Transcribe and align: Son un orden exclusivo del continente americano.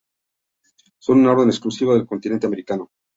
Son 0.97 1.19
un 1.19 1.27
orden 1.27 1.49
exclusivo 1.49 1.93
del 1.93 2.07
continente 2.07 2.47
americano. 2.47 2.89